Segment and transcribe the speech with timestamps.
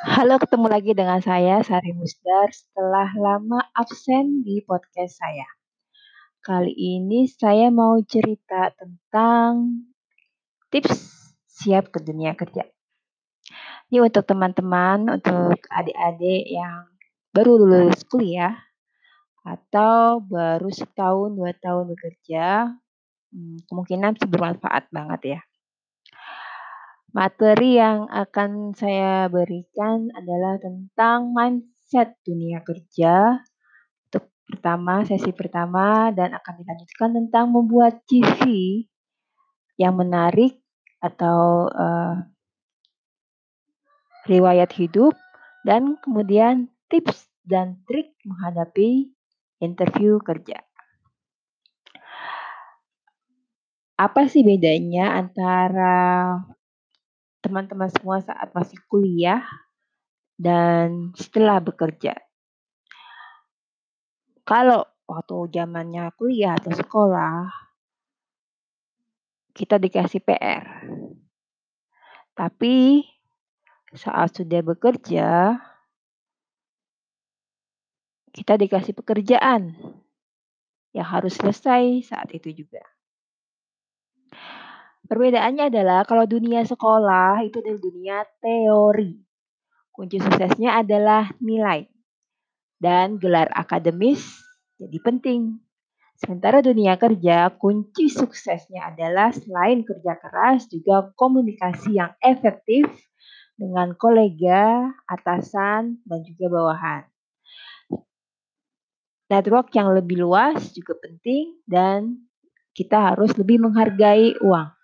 [0.00, 5.44] Halo, ketemu lagi dengan saya Sari Musdar setelah lama absen di podcast saya.
[6.40, 9.84] Kali ini saya mau cerita tentang
[10.72, 11.04] tips
[11.44, 12.64] siap ke dunia kerja.
[13.92, 16.88] Ini untuk teman-teman, untuk adik-adik yang
[17.36, 18.56] baru lulus kuliah
[19.44, 22.72] atau baru setahun dua tahun bekerja,
[23.36, 25.40] hmm, kemungkinan bermanfaat banget ya.
[27.10, 33.42] Materi yang akan saya berikan adalah tentang mindset dunia kerja.
[34.06, 38.46] Untuk pertama, sesi pertama dan akan dilanjutkan tentang membuat CV
[39.74, 40.62] yang menarik
[41.02, 42.14] atau uh,
[44.30, 45.18] riwayat hidup
[45.66, 49.10] dan kemudian tips dan trik menghadapi
[49.58, 50.62] interview kerja.
[53.98, 56.38] Apa sih bedanya antara
[57.40, 59.44] teman-teman semua saat masih kuliah
[60.40, 62.16] dan setelah bekerja.
[64.44, 67.50] Kalau waktu zamannya kuliah atau sekolah,
[69.52, 70.64] kita dikasih PR.
[72.32, 73.04] Tapi
[73.92, 75.58] saat sudah bekerja,
[78.30, 79.74] kita dikasih pekerjaan
[80.94, 82.82] yang harus selesai saat itu juga.
[85.10, 89.18] Perbedaannya adalah kalau dunia sekolah itu adalah dunia teori.
[89.90, 91.90] Kunci suksesnya adalah nilai
[92.78, 94.22] dan gelar akademis
[94.78, 95.58] jadi penting.
[96.14, 102.86] Sementara dunia kerja, kunci suksesnya adalah selain kerja keras juga komunikasi yang efektif
[103.58, 107.02] dengan kolega, atasan, dan juga bawahan.
[109.26, 112.30] Network yang lebih luas juga penting dan
[112.78, 114.79] kita harus lebih menghargai uang.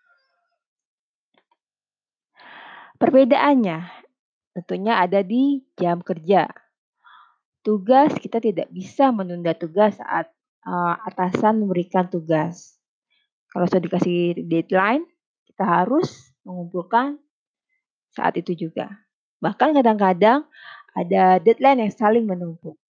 [2.97, 3.85] Perbedaannya
[4.57, 6.49] tentunya ada di jam kerja.
[7.61, 10.33] Tugas kita tidak bisa menunda tugas saat
[10.65, 12.81] uh, atasan memberikan tugas.
[13.53, 15.05] Kalau sudah dikasih deadline,
[15.49, 17.21] kita harus mengumpulkan
[18.17, 18.89] saat itu juga.
[19.45, 20.49] Bahkan kadang-kadang
[20.97, 22.81] ada deadline yang saling menumpuk.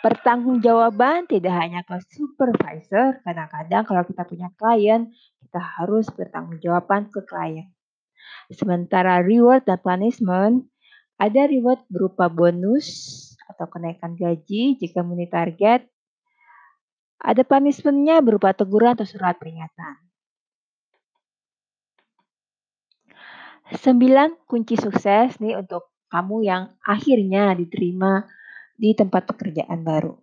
[0.00, 5.12] Pertanggungjawaban tidak hanya ke supervisor, kadang-kadang kalau kita punya klien,
[5.50, 7.74] kita harus bertanggungjawaban ke klien.
[8.54, 10.70] Sementara reward dan punishment,
[11.18, 12.86] ada reward berupa bonus
[13.50, 15.90] atau kenaikan gaji jika memenuhi target.
[17.18, 19.98] Ada punishmentnya berupa teguran atau surat peringatan.
[23.74, 28.22] Sembilan kunci sukses nih untuk kamu yang akhirnya diterima
[28.78, 30.14] di tempat pekerjaan baru.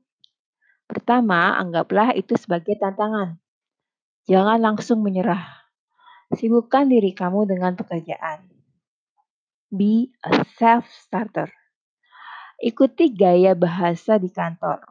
[0.87, 3.35] Pertama, anggaplah itu sebagai tantangan.
[4.27, 5.39] Jangan langsung menyerah.
[6.35, 8.43] Sibukkan diri kamu dengan pekerjaan.
[9.71, 11.47] Be a self-starter.
[12.59, 14.83] Ikuti gaya bahasa di kantor.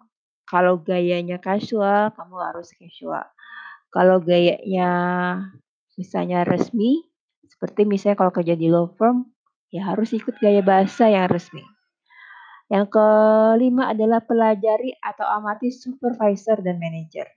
[0.49, 3.29] Kalau gayanya casual, kamu harus casual.
[3.93, 4.89] Kalau gayanya
[6.01, 7.05] misalnya resmi,
[7.45, 9.29] seperti misalnya kalau kerja di law firm,
[9.69, 11.61] ya harus ikut gaya bahasa yang resmi.
[12.73, 17.36] Yang kelima adalah pelajari atau amati supervisor dan manajer.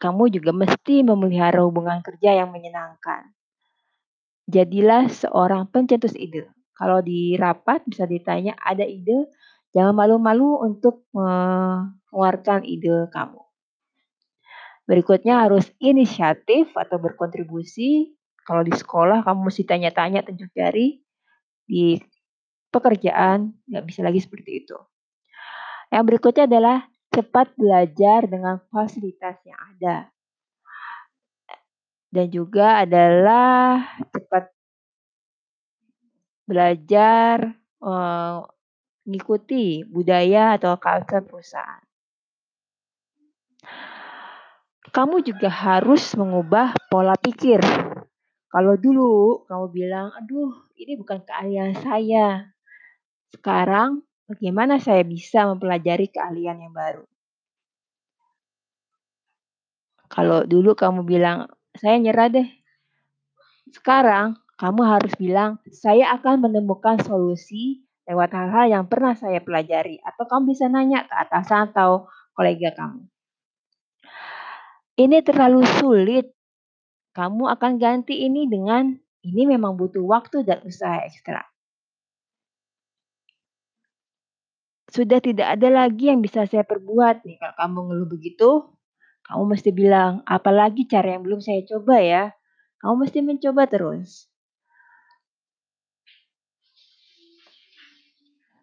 [0.00, 3.36] Kamu juga mesti memelihara hubungan kerja yang menyenangkan.
[4.48, 6.48] Jadilah seorang pencetus ide.
[6.72, 9.28] Kalau di rapat bisa ditanya ada ide,
[9.76, 13.44] jangan malu-malu untuk mengeluarkan ide kamu.
[14.88, 18.16] Berikutnya harus inisiatif atau berkontribusi.
[18.42, 20.98] Kalau di sekolah kamu mesti tanya-tanya tunjuk jari.
[21.62, 21.94] Di
[22.74, 24.74] pekerjaan, nggak bisa lagi seperti itu.
[25.94, 30.10] Yang berikutnya adalah cepat belajar dengan fasilitas yang ada.
[32.10, 34.50] Dan juga adalah cepat
[36.46, 37.54] belajar
[39.06, 41.82] mengikuti budaya atau culture perusahaan.
[44.90, 47.62] Kamu juga harus mengubah pola pikir.
[48.50, 52.50] Kalau dulu kamu bilang, aduh ini bukan keahlian saya.
[53.30, 57.02] Sekarang, bagaimana saya bisa mempelajari keahlian yang baru?
[60.06, 62.48] Kalau dulu kamu bilang, saya nyerah deh.
[63.74, 70.02] Sekarang, kamu harus bilang, saya akan menemukan solusi lewat hal-hal yang pernah saya pelajari.
[70.02, 73.06] Atau kamu bisa nanya ke atasan atau kolega kamu.
[74.98, 76.26] Ini terlalu sulit.
[77.14, 81.46] Kamu akan ganti ini dengan ini memang butuh waktu dan usaha ekstra.
[84.90, 87.38] Sudah tidak ada lagi yang bisa saya perbuat nih.
[87.38, 88.50] Kalau kamu ngeluh begitu,
[89.30, 92.24] kamu mesti bilang, apalagi cara yang belum saya coba ya.
[92.82, 94.26] Kamu mesti mencoba terus.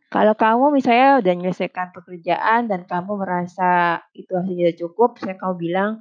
[0.07, 5.91] Kalau kamu misalnya udah menyelesaikan pekerjaan dan kamu merasa itu hasilnya cukup, misalnya kamu bilang,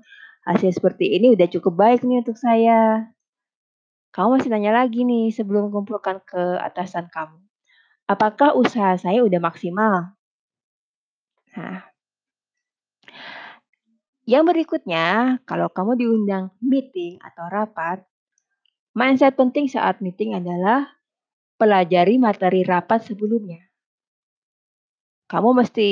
[0.46, 3.10] "Hasil seperti ini udah cukup baik nih untuk saya."
[4.14, 7.38] Kamu masih nanya lagi nih sebelum kumpulkan ke atasan kamu,
[8.08, 10.15] "Apakah usaha saya udah maksimal?"
[11.56, 11.88] Nah
[14.26, 18.02] yang berikutnya, kalau kamu diundang meeting atau rapat,
[18.98, 20.80] mindset penting saat meeting adalah
[21.60, 23.62] pelajari materi rapat sebelumnya.
[25.30, 25.90] Kamu mesti,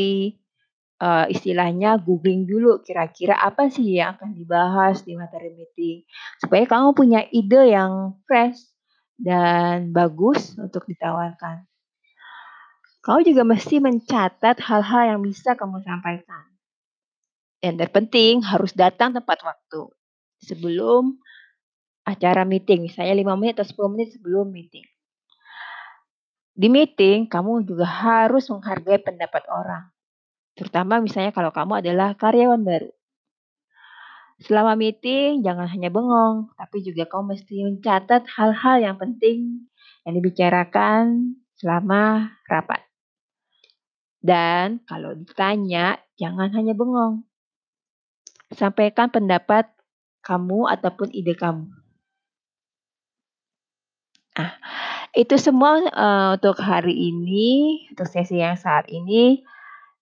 [1.05, 5.99] eee, istilahnya googling dulu kira-kira apa sih yang akan dibahas di materi meeting,
[6.43, 7.93] supaya kamu punya ide yang
[8.27, 8.61] fresh
[9.19, 11.67] dan bagus untuk ditawarkan.
[13.05, 16.49] Kamu juga mesti mencatat hal-hal yang bisa kamu sampaikan.
[17.61, 19.93] Yang terpenting harus datang tepat waktu,
[20.41, 21.21] sebelum
[22.09, 24.89] acara meeting, misalnya 5 menit atau 10 menit sebelum meeting.
[26.57, 29.85] Di meeting, kamu juga harus menghargai pendapat orang,
[30.57, 32.93] terutama misalnya kalau kamu adalah karyawan baru.
[34.41, 39.69] Selama meeting jangan hanya bengong, tapi juga kamu mesti mencatat hal-hal yang penting
[40.09, 42.94] yang dibicarakan selama rapat.
[44.25, 47.29] Dan kalau ditanya, jangan hanya bengong.
[48.57, 49.69] Sampaikan pendapat
[50.25, 51.69] kamu ataupun ide kamu.
[54.35, 54.57] Ah,
[55.13, 59.45] itu semua, eee, untuk hari ini, untuk sesi yang saat ini.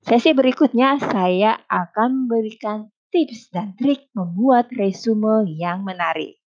[0.06, 6.38] Sesi berikutnya saya akan memberikan tips dan trik membuat resume yang menarik.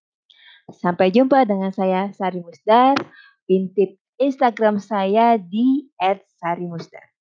[0.72, 2.98] Sampai jumpa dengan saya Sari Musdar,
[3.46, 5.86] intip Instagram saya di
[6.42, 7.15] @sarimusdar.